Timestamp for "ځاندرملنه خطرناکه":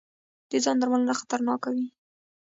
0.63-1.69